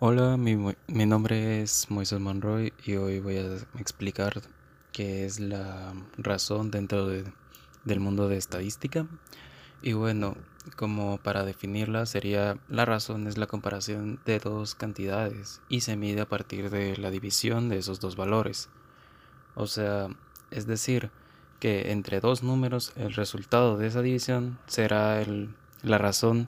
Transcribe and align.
Hola, 0.00 0.36
mi, 0.36 0.54
mi, 0.54 1.06
nombre 1.06 1.60
es 1.60 1.90
Moisés 1.90 2.20
Monroy 2.20 2.72
y 2.84 2.94
hoy 2.94 3.18
voy 3.18 3.38
a 3.38 3.56
explicar 3.80 4.42
qué 4.92 5.26
es 5.26 5.40
la 5.40 5.92
razón 6.16 6.70
dentro 6.70 7.08
del 7.08 7.98
mundo 7.98 8.28
de 8.28 8.36
estadística. 8.36 9.08
Y 9.82 9.94
bueno, 9.94 10.36
como 10.76 11.18
para 11.18 11.44
definirla 11.44 12.06
sería 12.06 12.58
la 12.68 12.84
razón 12.84 13.26
es 13.26 13.38
la 13.38 13.48
comparación 13.48 14.20
de 14.24 14.38
dos 14.38 14.76
cantidades 14.76 15.62
y 15.68 15.80
se 15.80 15.96
mide 15.96 16.20
a 16.20 16.28
partir 16.28 16.70
de 16.70 16.96
la 16.96 17.10
división 17.10 17.68
de 17.68 17.78
esos 17.78 17.98
dos 17.98 18.14
valores. 18.14 18.68
O 19.56 19.66
sea, 19.66 20.10
es 20.52 20.68
decir, 20.68 21.10
que 21.58 21.90
entre 21.90 22.20
dos 22.20 22.44
números 22.44 22.92
el 22.94 23.14
resultado 23.14 23.76
de 23.76 23.88
esa 23.88 24.02
división 24.02 24.60
será 24.68 25.20
el, 25.20 25.56
la 25.82 25.98
razón 25.98 26.44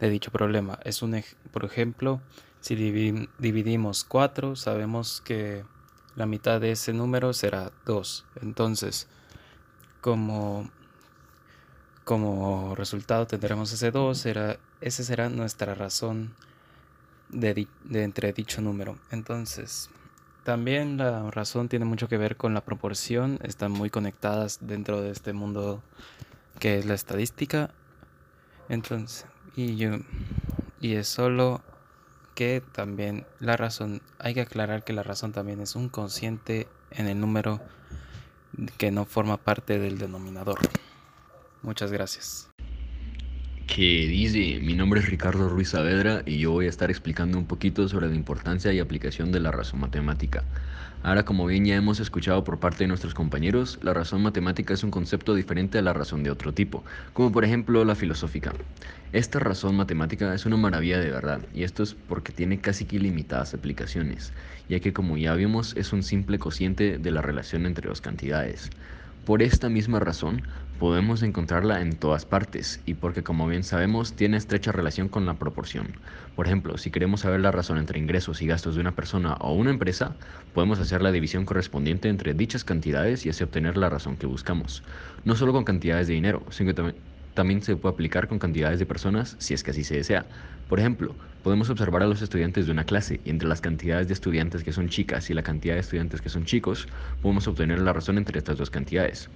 de 0.00 0.08
dicho 0.08 0.30
problema. 0.30 0.78
Es 0.82 1.02
un, 1.02 1.22
por 1.52 1.66
ejemplo, 1.66 2.22
si 2.66 2.74
dividimos 2.74 4.02
4, 4.02 4.56
sabemos 4.56 5.20
que 5.20 5.64
la 6.16 6.26
mitad 6.26 6.60
de 6.60 6.72
ese 6.72 6.92
número 6.92 7.32
será 7.32 7.70
2. 7.84 8.24
Entonces, 8.42 9.06
como, 10.00 10.68
como 12.02 12.74
resultado 12.74 13.28
tendremos 13.28 13.72
ese 13.72 13.92
2, 13.92 14.18
será, 14.18 14.58
esa 14.80 15.04
será 15.04 15.28
nuestra 15.28 15.76
razón 15.76 16.34
de, 17.28 17.68
de 17.84 18.02
entre 18.02 18.32
dicho 18.32 18.60
número. 18.60 18.98
Entonces, 19.12 19.88
también 20.42 20.96
la 20.96 21.30
razón 21.30 21.68
tiene 21.68 21.84
mucho 21.84 22.08
que 22.08 22.18
ver 22.18 22.36
con 22.36 22.52
la 22.52 22.64
proporción, 22.64 23.38
están 23.44 23.70
muy 23.70 23.90
conectadas 23.90 24.58
dentro 24.60 25.02
de 25.02 25.12
este 25.12 25.32
mundo 25.32 25.84
que 26.58 26.80
es 26.80 26.84
la 26.84 26.94
estadística. 26.94 27.70
Entonces, 28.68 29.24
y 29.54 29.76
yo 29.76 29.98
y 30.80 30.94
es 30.94 31.06
solo 31.06 31.62
que 32.36 32.62
también 32.72 33.26
la 33.40 33.56
razón, 33.56 34.02
hay 34.20 34.34
que 34.34 34.42
aclarar 34.42 34.84
que 34.84 34.92
la 34.92 35.02
razón 35.02 35.32
también 35.32 35.60
es 35.60 35.74
un 35.74 35.88
consciente 35.88 36.68
en 36.90 37.08
el 37.08 37.18
número 37.18 37.60
que 38.78 38.92
no 38.92 39.06
forma 39.06 39.38
parte 39.38 39.80
del 39.80 39.98
denominador. 39.98 40.58
Muchas 41.62 41.90
gracias 41.90 42.48
que 43.76 44.06
dice, 44.06 44.58
mi 44.62 44.72
nombre 44.72 45.00
es 45.00 45.10
Ricardo 45.10 45.50
Ruiz 45.50 45.68
Saavedra 45.68 46.22
y 46.24 46.38
yo 46.38 46.50
voy 46.50 46.64
a 46.64 46.70
estar 46.70 46.88
explicando 46.88 47.36
un 47.36 47.44
poquito 47.44 47.86
sobre 47.90 48.08
la 48.08 48.14
importancia 48.14 48.72
y 48.72 48.78
aplicación 48.78 49.32
de 49.32 49.40
la 49.40 49.50
razón 49.50 49.80
matemática. 49.80 50.44
Ahora, 51.02 51.26
como 51.26 51.44
bien 51.44 51.66
ya 51.66 51.76
hemos 51.76 52.00
escuchado 52.00 52.42
por 52.42 52.58
parte 52.58 52.84
de 52.84 52.88
nuestros 52.88 53.12
compañeros, 53.12 53.78
la 53.82 53.92
razón 53.92 54.22
matemática 54.22 54.72
es 54.72 54.82
un 54.82 54.90
concepto 54.90 55.34
diferente 55.34 55.76
a 55.76 55.82
la 55.82 55.92
razón 55.92 56.22
de 56.22 56.30
otro 56.30 56.54
tipo, 56.54 56.86
como 57.12 57.30
por 57.30 57.44
ejemplo 57.44 57.84
la 57.84 57.94
filosófica. 57.94 58.54
Esta 59.12 59.40
razón 59.40 59.76
matemática 59.76 60.32
es 60.34 60.46
una 60.46 60.56
maravilla 60.56 60.98
de 60.98 61.10
verdad, 61.10 61.46
y 61.52 61.62
esto 61.62 61.82
es 61.82 61.92
porque 61.92 62.32
tiene 62.32 62.62
casi 62.62 62.86
que 62.86 62.96
ilimitadas 62.96 63.52
aplicaciones, 63.52 64.32
ya 64.70 64.80
que 64.80 64.94
como 64.94 65.18
ya 65.18 65.34
vimos 65.34 65.76
es 65.76 65.92
un 65.92 66.02
simple 66.02 66.38
cociente 66.38 66.96
de 66.96 67.10
la 67.10 67.20
relación 67.20 67.66
entre 67.66 67.90
dos 67.90 68.00
cantidades. 68.00 68.70
Por 69.26 69.42
esta 69.42 69.68
misma 69.68 69.98
razón, 69.98 70.46
podemos 70.78 71.24
encontrarla 71.24 71.80
en 71.82 71.98
todas 71.98 72.24
partes 72.24 72.80
y 72.86 72.94
porque 72.94 73.24
como 73.24 73.48
bien 73.48 73.64
sabemos 73.64 74.14
tiene 74.14 74.36
estrecha 74.36 74.70
relación 74.70 75.08
con 75.08 75.26
la 75.26 75.36
proporción. 75.36 75.98
Por 76.36 76.46
ejemplo, 76.46 76.78
si 76.78 76.92
queremos 76.92 77.22
saber 77.22 77.40
la 77.40 77.50
razón 77.50 77.78
entre 77.78 77.98
ingresos 77.98 78.40
y 78.40 78.46
gastos 78.46 78.76
de 78.76 78.82
una 78.82 78.94
persona 78.94 79.34
o 79.40 79.52
una 79.52 79.70
empresa, 79.70 80.16
podemos 80.52 80.78
hacer 80.78 81.02
la 81.02 81.10
división 81.10 81.44
correspondiente 81.44 82.08
entre 82.08 82.34
dichas 82.34 82.62
cantidades 82.62 83.26
y 83.26 83.30
así 83.30 83.42
obtener 83.42 83.76
la 83.76 83.90
razón 83.90 84.16
que 84.16 84.26
buscamos. 84.26 84.84
No 85.24 85.34
solo 85.34 85.52
con 85.52 85.64
cantidades 85.64 86.06
de 86.06 86.14
dinero, 86.14 86.46
sino 86.50 86.72
también 86.72 86.96
también 87.36 87.62
se 87.62 87.76
puede 87.76 87.92
aplicar 87.92 88.26
con 88.26 88.40
cantidades 88.40 88.80
de 88.80 88.86
personas 88.86 89.36
si 89.38 89.54
es 89.54 89.62
que 89.62 89.70
así 89.70 89.84
se 89.84 89.94
desea. 89.94 90.26
Por 90.68 90.80
ejemplo, 90.80 91.14
podemos 91.44 91.70
observar 91.70 92.02
a 92.02 92.06
los 92.06 92.22
estudiantes 92.22 92.66
de 92.66 92.72
una 92.72 92.82
clase 92.82 93.20
y 93.24 93.30
entre 93.30 93.46
las 93.46 93.60
cantidades 93.60 94.08
de 94.08 94.14
estudiantes 94.14 94.64
que 94.64 94.72
son 94.72 94.88
chicas 94.88 95.30
y 95.30 95.34
la 95.34 95.44
cantidad 95.44 95.74
de 95.74 95.80
estudiantes 95.80 96.20
que 96.20 96.30
son 96.30 96.44
chicos, 96.44 96.88
podemos 97.22 97.46
obtener 97.46 97.78
la 97.78 97.92
razón 97.92 98.18
entre 98.18 98.38
estas 98.38 98.58
dos 98.58 98.70
cantidades. 98.70 99.28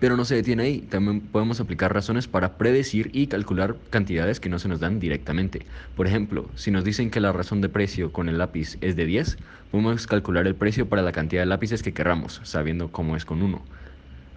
Pero 0.00 0.16
no 0.16 0.24
se 0.24 0.36
detiene 0.36 0.62
ahí, 0.62 0.80
también 0.82 1.20
podemos 1.20 1.58
aplicar 1.58 1.92
razones 1.92 2.28
para 2.28 2.56
predecir 2.56 3.10
y 3.12 3.26
calcular 3.26 3.76
cantidades 3.90 4.38
que 4.38 4.48
no 4.48 4.60
se 4.60 4.68
nos 4.68 4.78
dan 4.78 5.00
directamente. 5.00 5.66
Por 5.96 6.06
ejemplo, 6.06 6.48
si 6.54 6.70
nos 6.70 6.84
dicen 6.84 7.10
que 7.10 7.20
la 7.20 7.32
razón 7.32 7.60
de 7.60 7.68
precio 7.68 8.12
con 8.12 8.28
el 8.28 8.38
lápiz 8.38 8.78
es 8.80 8.94
de 8.94 9.04
10, 9.04 9.36
podemos 9.72 10.06
calcular 10.06 10.46
el 10.46 10.54
precio 10.54 10.88
para 10.88 11.02
la 11.02 11.12
cantidad 11.12 11.42
de 11.42 11.46
lápices 11.46 11.82
que 11.82 11.92
querramos, 11.92 12.40
sabiendo 12.44 12.92
cómo 12.92 13.16
es 13.16 13.24
con 13.24 13.42
uno. 13.42 13.60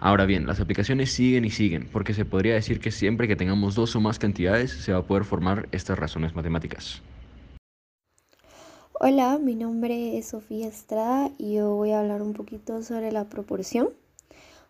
Ahora 0.04 0.26
bien, 0.26 0.48
las 0.48 0.58
aplicaciones 0.58 1.12
siguen 1.12 1.44
y 1.44 1.50
siguen, 1.50 1.88
porque 1.92 2.12
se 2.12 2.24
podría 2.24 2.54
decir 2.54 2.80
que 2.80 2.90
siempre 2.90 3.28
que 3.28 3.36
tengamos 3.36 3.76
dos 3.76 3.94
o 3.94 4.00
más 4.00 4.18
cantidades 4.18 4.72
se 4.72 4.92
va 4.92 4.98
a 4.98 5.06
poder 5.06 5.22
formar 5.22 5.68
estas 5.70 5.96
razones 5.96 6.34
matemáticas. 6.34 7.00
Hola, 8.94 9.38
mi 9.38 9.54
nombre 9.54 10.18
es 10.18 10.26
Sofía 10.26 10.66
Estrada 10.66 11.30
y 11.38 11.54
yo 11.54 11.76
voy 11.76 11.92
a 11.92 12.00
hablar 12.00 12.20
un 12.20 12.32
poquito 12.32 12.82
sobre 12.82 13.12
la 13.12 13.28
proporción. 13.28 13.90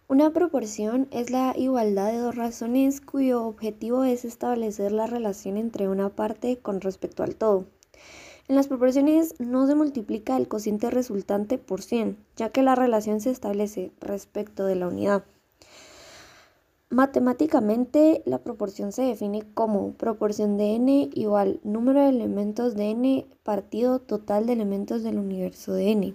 Una 0.06 0.32
proporción 0.32 1.08
es 1.10 1.30
la 1.30 1.54
igualdad 1.56 2.12
de 2.12 2.18
dos 2.18 2.34
razones 2.36 3.00
cuyo 3.00 3.46
objetivo 3.46 4.04
es 4.04 4.26
establecer 4.26 4.92
la 4.92 5.06
relación 5.06 5.56
entre 5.56 5.88
una 5.88 6.10
parte 6.10 6.58
con 6.58 6.82
respecto 6.82 7.22
al 7.22 7.36
todo. 7.36 7.64
En 8.52 8.56
las 8.56 8.68
proporciones 8.68 9.34
no 9.40 9.66
se 9.66 9.74
multiplica 9.74 10.36
el 10.36 10.46
cociente 10.46 10.90
resultante 10.90 11.56
por 11.56 11.80
100, 11.80 12.18
ya 12.36 12.50
que 12.50 12.62
la 12.62 12.74
relación 12.74 13.18
se 13.18 13.30
establece 13.30 13.92
respecto 13.98 14.66
de 14.66 14.74
la 14.74 14.88
unidad. 14.88 15.24
Matemáticamente, 16.90 18.20
la 18.26 18.40
proporción 18.40 18.92
se 18.92 19.04
define 19.04 19.42
como 19.54 19.92
proporción 19.94 20.58
de 20.58 20.74
n 20.74 21.08
igual 21.14 21.60
número 21.64 22.02
de 22.02 22.10
elementos 22.10 22.74
de 22.74 22.90
n 22.90 23.26
partido 23.42 24.00
total 24.00 24.44
de 24.44 24.52
elementos 24.52 25.02
del 25.02 25.18
universo 25.18 25.72
de 25.72 25.90
n. 25.92 26.14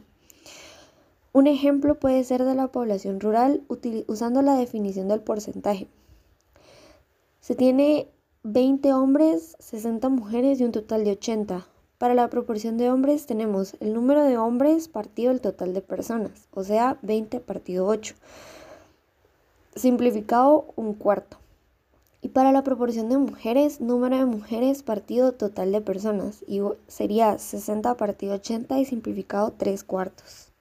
Un 1.34 1.48
ejemplo 1.48 1.96
puede 1.96 2.24
ser 2.24 2.44
de 2.44 2.54
la 2.54 2.68
población 2.68 3.20
rural 3.20 3.64
usando 4.06 4.44
la 4.44 4.54
definición 4.54 5.08
del 5.08 5.22
porcentaje. 5.22 5.88
Se 7.40 7.56
tiene 7.56 8.12
20 8.44 8.94
hombres, 8.94 9.56
60 9.58 10.10
mujeres 10.10 10.62
y 10.62 10.66
un 10.66 10.72
total 10.72 11.04
de 11.04 11.14
80. 11.14 11.68
Para 11.98 12.14
la 12.14 12.30
proporción 12.30 12.78
de 12.78 12.92
hombres 12.92 13.26
tenemos 13.26 13.76
el 13.80 13.96
número 13.96 14.24
de 14.24 14.38
hombres 14.38 14.88
partido 14.88 15.32
el 15.32 15.42
total 15.42 15.74
de 15.74 15.82
personas, 15.82 16.48
o 16.52 16.64
sea, 16.64 17.00
20 17.02 17.40
partido 17.40 17.88
8. 17.88 18.14
Simplificado, 19.76 20.72
un 20.76 20.94
cuarto. 20.94 21.40
Y 22.22 22.30
para 22.30 22.52
la 22.52 22.64
proporción 22.64 23.10
de 23.10 23.18
mujeres, 23.18 23.82
número 23.82 24.16
de 24.16 24.26
mujeres 24.26 24.84
partido 24.84 25.32
total 25.32 25.72
de 25.72 25.82
personas, 25.82 26.44
y 26.48 26.62
sería 26.88 27.40
60 27.40 27.96
partido 27.96 28.36
80 28.36 28.78
y 28.78 28.86
simplificado 28.86 29.56
3 29.58 29.84
cuartos. 29.84 30.52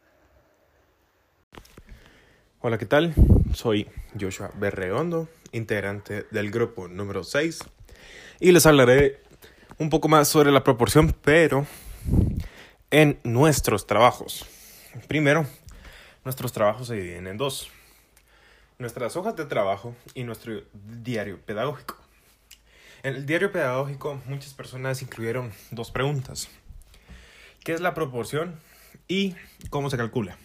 Hola, 2.61 2.79
¿qué 2.79 2.87
tal? 2.87 3.13
Soy 3.53 3.89
Joshua 4.19 4.53
Berreondo, 4.59 5.29
integrante 5.53 6.25
del 6.31 6.51
grupo 6.51 6.89
número 6.89 7.25
6, 7.25 7.59
y 8.41 8.53
les 8.53 8.65
hablaré 8.65 9.26
un 9.79 9.91
poco 9.91 10.09
más 10.09 10.29
sobre 10.29 10.51
la 10.51 10.65
proporción, 10.65 11.15
pero 11.23 11.67
en 12.91 13.19
nuestros 13.25 13.87
trabajos. 13.87 14.47
Primero, 15.09 15.47
nuestros 16.25 16.53
trabajos 16.53 16.89
se 16.89 16.95
dividen 16.95 17.27
en 17.27 17.37
dos. 17.37 17.71
Nuestras 18.79 19.17
hojas 19.17 19.37
de 19.37 19.47
trabajo 19.47 19.95
y 20.15 20.25
nuestro 20.25 20.63
diario 20.73 21.39
pedagógico. 21.41 21.97
En 23.03 23.15
el 23.15 23.27
diario 23.27 23.53
pedagógico 23.53 24.21
muchas 24.27 24.55
personas 24.55 25.03
incluyeron 25.03 25.53
dos 25.71 25.91
preguntas. 25.91 26.49
¿Qué 27.63 27.73
es 27.73 27.81
la 27.81 27.95
proporción 27.95 28.59
y 29.09 29.35
cómo 29.71 29.91
se 29.91 29.97
calcula? 29.97 30.39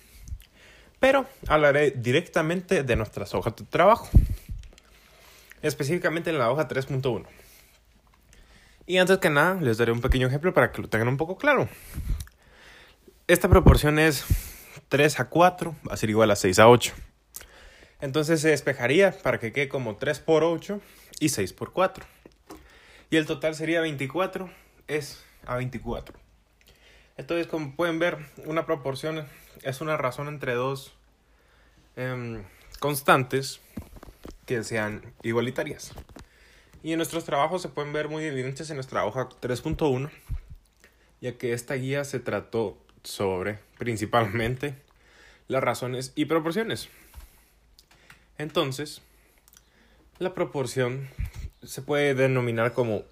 Pero 1.00 1.26
hablaré 1.48 1.92
directamente 1.92 2.84
de 2.84 2.96
nuestras 2.96 3.34
hojas 3.34 3.56
de 3.56 3.66
trabajo. 3.66 4.10
Específicamente 5.62 6.30
en 6.30 6.38
la 6.38 6.52
hoja 6.52 6.68
3.1. 6.68 7.26
Y 8.86 8.98
antes 8.98 9.20
que 9.20 9.30
nada, 9.30 9.56
les 9.62 9.78
daré 9.78 9.92
un 9.92 10.02
pequeño 10.02 10.28
ejemplo 10.28 10.54
para 10.54 10.72
que 10.72 10.82
lo 10.82 10.90
tengan 10.90 11.08
un 11.08 11.18
poco 11.18 11.38
claro. 11.38 11.70
Esta 13.28 13.48
proporción 13.48 14.00
es 14.00 14.26
3 14.90 15.20
a 15.20 15.30
4, 15.30 15.76
va 15.90 15.94
a 15.94 15.98
ser 15.98 16.10
igual 16.10 16.32
a 16.32 16.36
6 16.36 16.60
a 16.60 16.68
8. 16.68 16.94
Entonces 18.02 18.42
se 18.42 18.50
despejaría 18.50 19.12
para 19.12 19.40
que 19.40 19.54
quede 19.54 19.70
como 19.70 19.96
3 19.96 20.20
por 20.20 20.44
8 20.44 20.82
y 21.20 21.30
6 21.30 21.54
por 21.54 21.72
4. 21.72 22.04
Y 23.12 23.18
el 23.18 23.26
total 23.26 23.56
sería 23.56 23.82
24, 23.82 24.50
es 24.88 25.24
a 25.46 25.56
24. 25.58 26.18
Entonces, 27.18 27.46
como 27.48 27.76
pueden 27.76 28.00
ver, 28.00 28.18
una 28.46 28.66
proporción 28.66 29.28
es 29.64 29.82
una 29.82 29.98
razón 29.98 30.28
entre 30.28 30.56
dos 30.56 30.94
em, 31.96 32.44
constantes 32.80 33.62
que 34.46 34.64
sean 34.64 35.14
igualitarias. 35.22 35.94
Y 36.84 36.94
en 36.94 36.98
nuestros 36.98 37.26
trabajos 37.26 37.62
se 37.62 37.70
pueden 37.70 37.94
ver 37.94 38.10
muy 38.10 38.24
evidentes 38.24 38.70
en 38.70 38.76
nuestra 38.76 39.06
hoja 39.06 39.30
3.1, 39.30 40.10
ya 41.20 41.38
que 41.38 41.54
esta 41.54 41.76
guía 41.76 42.04
se 42.04 42.20
trató 42.20 42.78
sobre 43.04 43.60
principalmente 43.78 44.76
las 45.48 45.64
razones 45.64 46.12
y 46.16 46.26
proporciones. 46.26 46.90
Entonces, 48.38 49.02
la 50.18 50.34
proporción 50.34 51.10
se 51.62 51.82
puede 51.84 52.16
denominar 52.16 52.74
como 52.74 53.04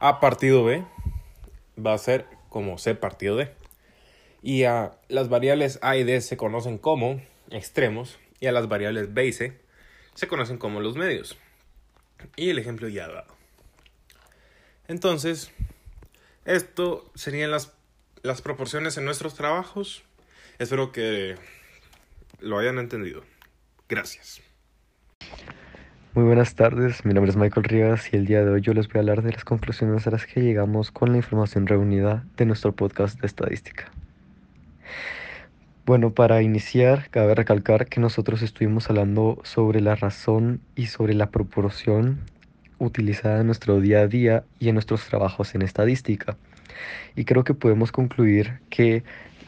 A 0.00 0.18
partido 0.18 0.64
B 0.64 0.84
va 1.78 1.94
a 1.94 1.98
ser 1.98 2.26
como 2.48 2.78
C 2.78 2.94
partido 2.94 3.36
D. 3.36 3.54
Y 4.42 4.64
a 4.64 4.98
las 5.08 5.28
variables 5.28 5.78
A 5.82 5.96
y 5.96 6.02
D 6.02 6.20
se 6.20 6.36
conocen 6.36 6.78
como 6.78 7.20
extremos 7.50 8.18
y 8.40 8.46
a 8.46 8.52
las 8.52 8.68
variables 8.68 9.14
B 9.14 9.26
y 9.26 9.32
C 9.32 9.60
se 10.14 10.26
conocen 10.26 10.58
como 10.58 10.80
los 10.80 10.96
medios. 10.96 11.38
Y 12.36 12.50
el 12.50 12.58
ejemplo 12.58 12.88
ya 12.88 13.08
dado. 13.08 13.34
Entonces, 14.88 15.50
esto 16.44 17.10
serían 17.14 17.50
las, 17.50 17.72
las 18.22 18.42
proporciones 18.42 18.96
en 18.96 19.04
nuestros 19.04 19.34
trabajos. 19.34 20.02
Espero 20.58 20.92
que 20.92 21.36
lo 22.40 22.58
hayan 22.58 22.78
entendido. 22.78 23.22
Gracias. 23.88 24.40
Muy 26.12 26.24
buenas 26.24 26.56
tardes, 26.56 27.04
mi 27.04 27.14
nombre 27.14 27.30
es 27.30 27.36
Michael 27.36 27.64
Rivas 27.64 28.12
y 28.12 28.16
el 28.16 28.26
día 28.26 28.44
de 28.44 28.50
hoy 28.50 28.60
yo 28.62 28.74
les 28.74 28.88
voy 28.88 28.96
a 28.96 29.00
hablar 29.00 29.22
de 29.22 29.30
las 29.30 29.44
conclusiones 29.44 30.08
a 30.08 30.10
las 30.10 30.26
que 30.26 30.40
llegamos 30.40 30.90
con 30.90 31.12
la 31.12 31.18
información 31.18 31.68
reunida 31.68 32.24
de 32.36 32.46
nuestro 32.46 32.72
podcast 32.72 33.20
de 33.20 33.28
estadística. 33.28 33.92
Bueno, 35.90 36.14
para 36.14 36.40
iniciar, 36.40 37.10
cabe 37.10 37.34
recalcar 37.34 37.88
que 37.88 37.98
nosotros 37.98 38.42
estuvimos 38.42 38.88
hablando 38.88 39.40
sobre 39.42 39.80
la 39.80 39.96
razón 39.96 40.60
y 40.76 40.86
sobre 40.86 41.14
la 41.14 41.32
proporción 41.32 42.20
utilizada 42.78 43.40
en 43.40 43.46
nuestro 43.46 43.80
día 43.80 44.02
a 44.02 44.06
día 44.06 44.44
y 44.60 44.68
en 44.68 44.74
nuestros 44.74 45.04
trabajos 45.06 45.52
en 45.56 45.62
estadística. 45.62 46.36
Y 47.16 47.24
creo 47.24 47.42
que 47.42 47.54
podemos 47.54 47.90
concluir 47.90 48.60
que 48.70 49.02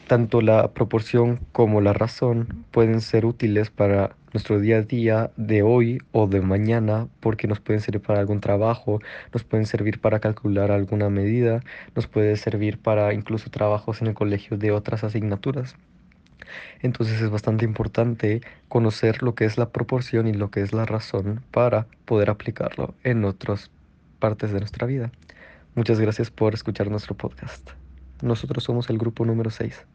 tanto 0.07 0.41
la 0.41 0.73
proporción 0.73 1.39
como 1.53 1.79
la 1.79 1.93
razón 1.93 2.65
pueden 2.71 2.99
ser 2.99 3.25
útiles 3.25 3.69
para 3.69 4.13
nuestro 4.33 4.59
día 4.59 4.79
a 4.79 4.81
día 4.81 5.31
de 5.37 5.63
hoy 5.63 5.99
o 6.11 6.27
de 6.27 6.41
mañana 6.41 7.07
porque 7.21 7.47
nos 7.47 7.61
pueden 7.61 7.79
servir 7.79 8.01
para 8.01 8.19
algún 8.19 8.41
trabajo, 8.41 8.99
nos 9.31 9.45
pueden 9.45 9.65
servir 9.65 10.01
para 10.01 10.19
calcular 10.19 10.71
alguna 10.71 11.09
medida, 11.09 11.61
nos 11.95 12.07
puede 12.07 12.35
servir 12.35 12.79
para 12.79 13.13
incluso 13.13 13.49
trabajos 13.49 14.01
en 14.01 14.07
el 14.07 14.13
colegio 14.13 14.57
de 14.57 14.73
otras 14.73 15.05
asignaturas. 15.05 15.77
Entonces 16.81 17.21
es 17.21 17.29
bastante 17.29 17.65
importante 17.65 18.41
conocer 18.69 19.23
lo 19.23 19.35
que 19.35 19.45
es 19.45 19.57
la 19.57 19.69
proporción 19.69 20.27
y 20.27 20.33
lo 20.33 20.51
que 20.51 20.61
es 20.61 20.73
la 20.73 20.85
razón 20.85 21.41
para 21.51 21.87
poder 22.05 22.29
aplicarlo 22.29 22.93
en 23.03 23.25
otras 23.25 23.71
partes 24.19 24.51
de 24.51 24.59
nuestra 24.59 24.87
vida. 24.87 25.11
Muchas 25.75 25.99
gracias 25.99 26.29
por 26.29 26.53
escuchar 26.53 26.89
nuestro 26.89 27.15
podcast. 27.15 27.71
Nosotros 28.21 28.63
somos 28.63 28.89
el 28.89 28.97
grupo 28.97 29.25
número 29.25 29.49
6. 29.49 29.85